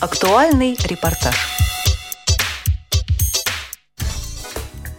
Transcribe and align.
Актуальный 0.00 0.78
репортаж. 0.88 1.34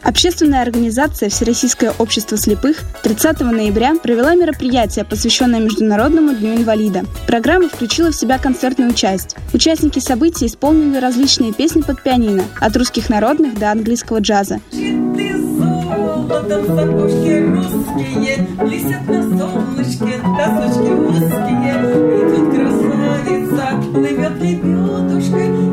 Общественная 0.04 0.62
организация 0.62 1.30
Всероссийское 1.30 1.94
общество 2.00 2.36
слепых 2.36 2.82
30 3.04 3.40
ноября 3.40 3.96
провела 3.96 4.36
мероприятие, 4.36 5.06
посвященное 5.06 5.62
Международному 5.62 6.34
дню 6.34 6.56
инвалида. 6.58 7.06
Программа 7.28 7.70
включила 7.70 8.12
в 8.12 8.16
себя 8.16 8.38
концертную 8.40 8.94
часть. 8.94 9.38
Участники 9.54 10.00
событий 10.00 10.48
исполнили 10.48 10.98
различные 10.98 11.54
песни 11.54 11.82
под 11.82 12.04
пианино, 12.04 12.44
от 12.60 12.76
русских 12.76 13.10
народных 13.10 13.58
до 13.58 13.72
английского 13.72 14.20
джаза. 14.20 14.60
и 18.66 18.80
все 18.80 19.29
любуются 24.89 25.68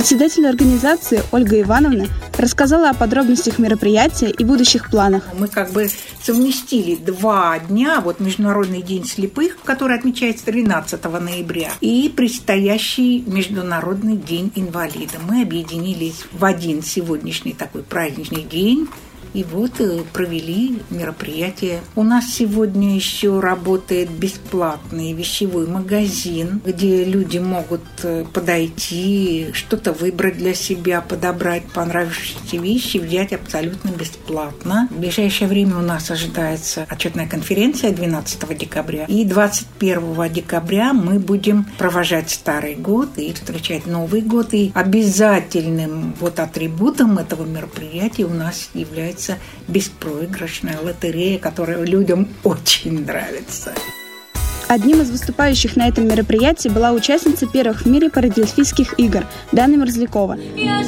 Председатель 0.00 0.46
организации 0.46 1.22
Ольга 1.30 1.60
Ивановна 1.60 2.06
рассказала 2.38 2.88
о 2.88 2.94
подробностях 2.94 3.58
мероприятия 3.58 4.30
и 4.30 4.44
будущих 4.44 4.88
планах. 4.90 5.24
Мы 5.38 5.46
как 5.46 5.72
бы 5.72 5.90
совместили 6.22 6.96
два 6.96 7.58
дня, 7.58 8.00
вот 8.00 8.18
Международный 8.18 8.80
день 8.80 9.04
слепых, 9.04 9.58
который 9.62 9.98
отмечается 9.98 10.46
13 10.46 11.04
ноября, 11.04 11.72
и 11.82 12.10
предстоящий 12.16 13.22
Международный 13.26 14.16
день 14.16 14.50
инвалида. 14.54 15.18
Мы 15.28 15.42
объединились 15.42 16.24
в 16.32 16.46
один 16.46 16.82
сегодняшний 16.82 17.52
такой 17.52 17.82
праздничный 17.82 18.42
день 18.42 18.88
и 19.34 19.44
вот 19.44 19.80
э, 19.80 20.00
провели 20.12 20.80
мероприятие. 20.90 21.80
У 21.94 22.02
нас 22.02 22.26
сегодня 22.32 22.94
еще 22.94 23.40
работает 23.40 24.10
бесплатный 24.10 25.12
вещевой 25.12 25.66
магазин, 25.66 26.60
где 26.64 27.04
люди 27.04 27.38
могут 27.38 27.82
э, 28.02 28.24
подойти, 28.32 29.50
что-то 29.52 29.92
выбрать 29.92 30.38
для 30.38 30.54
себя, 30.54 31.00
подобрать 31.00 31.64
понравившиеся 31.74 32.56
вещи, 32.56 32.98
взять 32.98 33.32
абсолютно 33.32 33.90
бесплатно. 33.90 34.88
В 34.90 34.98
ближайшее 34.98 35.48
время 35.48 35.76
у 35.76 35.82
нас 35.82 36.10
ожидается 36.10 36.86
отчетная 36.88 37.26
конференция 37.26 37.92
12 37.92 38.58
декабря. 38.58 39.04
И 39.06 39.24
21 39.24 40.32
декабря 40.32 40.92
мы 40.92 41.18
будем 41.18 41.66
провожать 41.78 42.30
Старый 42.30 42.74
год 42.74 43.10
и 43.16 43.32
встречать 43.32 43.86
Новый 43.86 44.22
год. 44.22 44.54
И 44.54 44.72
обязательным 44.74 46.14
вот 46.20 46.38
атрибутом 46.40 47.18
этого 47.18 47.44
мероприятия 47.44 48.24
у 48.24 48.34
нас 48.34 48.70
является 48.74 49.19
называется 49.20 49.38
беспроигрышная 49.68 50.78
лотерея, 50.80 51.38
которая 51.38 51.84
людям 51.84 52.28
очень 52.42 53.04
нравится. 53.04 53.72
Одним 54.68 55.02
из 55.02 55.10
выступающих 55.10 55.76
на 55.76 55.88
этом 55.88 56.06
мероприятии 56.06 56.68
была 56.68 56.92
участница 56.92 57.46
первых 57.46 57.82
в 57.82 57.86
мире 57.86 58.08
парадельфийских 58.08 58.98
игр 58.98 59.26
Дана 59.52 59.76
Мерзлякова. 59.76 60.38
Я 60.56 60.80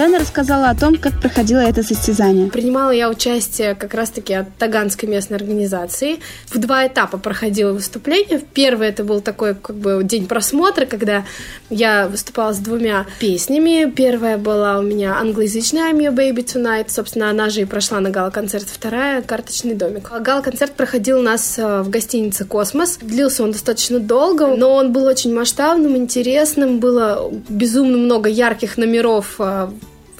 Дана 0.00 0.18
рассказала 0.18 0.70
о 0.70 0.74
том, 0.74 0.96
как 0.96 1.20
проходило 1.20 1.58
это 1.58 1.82
состязание. 1.82 2.48
Принимала 2.50 2.90
я 2.90 3.10
участие 3.10 3.74
как 3.74 3.92
раз-таки 3.92 4.32
от 4.32 4.46
Таганской 4.56 5.06
местной 5.06 5.36
организации. 5.36 6.20
В 6.46 6.56
два 6.56 6.86
этапа 6.86 7.18
проходило 7.18 7.74
выступление. 7.74 8.40
Первый 8.54 8.88
это 8.88 9.04
был 9.04 9.20
такой 9.20 9.54
как 9.54 9.76
бы 9.76 10.00
день 10.02 10.26
просмотра, 10.26 10.86
когда 10.86 11.26
я 11.68 12.08
выступала 12.08 12.54
с 12.54 12.58
двумя 12.60 13.04
песнями. 13.18 13.90
Первая 13.90 14.38
была 14.38 14.78
у 14.78 14.82
меня 14.82 15.18
англоязычная 15.18 15.92
I'm 15.92 15.98
Your 15.98 16.14
Baby 16.14 16.46
Tonight. 16.46 16.86
Собственно, 16.88 17.28
она 17.28 17.50
же 17.50 17.60
и 17.60 17.64
прошла 17.66 18.00
на 18.00 18.08
гала-концерт. 18.08 18.68
Вторая— 18.72 19.20
«Карточный 19.30 19.74
домик». 19.74 20.10
Гала-концерт 20.18 20.72
проходил 20.72 21.18
у 21.18 21.22
нас 21.22 21.58
э, 21.58 21.82
в 21.82 21.90
гостинице 21.90 22.46
«Космос». 22.46 22.96
Длился 23.02 23.44
он 23.44 23.52
достаточно 23.52 23.98
долго, 23.98 24.46
но 24.46 24.76
он 24.76 24.94
был 24.94 25.04
очень 25.04 25.34
масштабным, 25.34 25.94
интересным. 25.94 26.80
Было 26.80 27.30
безумно 27.50 27.98
много 27.98 28.30
ярких 28.30 28.78
номеров 28.78 29.34
э, 29.38 29.68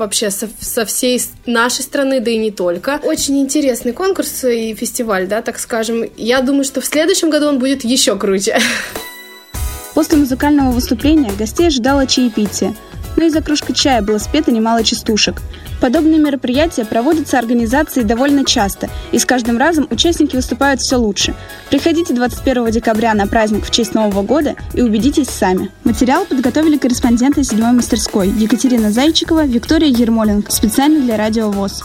вообще 0.00 0.31
со, 0.31 0.49
со 0.61 0.84
всей 0.84 1.22
нашей 1.47 1.83
страны, 1.83 2.21
да 2.21 2.31
и 2.31 2.37
не 2.37 2.50
только. 2.50 3.00
Очень 3.05 3.41
интересный 3.41 3.93
конкурс 3.93 4.44
и 4.44 4.75
фестиваль, 4.75 5.28
да, 5.28 5.43
так 5.43 5.59
скажем. 5.59 6.05
Я 6.16 6.41
думаю, 6.41 6.65
что 6.65 6.81
в 6.81 6.87
следующем 6.87 7.31
году 7.31 7.47
он 7.47 7.59
будет 7.59 7.84
еще 7.84 8.16
круче. 8.16 8.59
После 9.94 10.19
музыкального 10.19 10.71
выступления 10.71 11.31
гостей 11.39 11.69
ожидало 11.69 12.06
чаепитие– 12.06 12.75
но 13.16 13.25
и 13.25 13.31
за 13.31 13.43
кружкой 13.43 13.75
чая 13.75 14.03
было 14.03 14.19
спето 14.19 14.50
немало 14.50 14.84
частушек. 14.84 15.43
Подобные 15.81 16.19
мероприятия 16.19 16.84
проводятся 16.84 17.38
организацией 17.38 18.04
довольно 18.04 18.44
часто, 18.44 18.91
и 19.12 19.19
с 19.19 19.25
каждым 19.25 19.59
разом 19.59 19.87
участники 19.91 20.37
выступают 20.37 20.81
все 20.81 20.97
лучше. 20.97 21.34
Приходите 21.71 22.12
21 22.12 22.71
декабря 22.71 23.15
на 23.15 23.26
праздник 23.26 23.65
в 23.65 23.71
честь 23.71 23.94
Нового 23.94 24.22
года 24.22 24.56
и 24.75 24.82
убедитесь 24.82 25.28
сами. 25.28 25.71
Материал 25.84 26.25
подготовили 26.25 26.76
корреспонденты 26.76 27.44
седьмой 27.44 27.72
мастерской 27.72 28.28
Екатерина 28.28 28.91
Зайчикова, 28.91 29.47
Виктория 29.47 29.88
Ермоленко, 29.88 30.53
специально 30.53 31.00
для 31.00 31.16
Радио 31.16 31.50
ВОЗ. 31.50 31.84